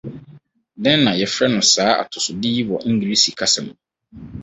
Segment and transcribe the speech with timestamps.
[0.83, 3.73] Dɛn na yɛfrɛ no saa atosode yi wɔ Engiresi kasa mu?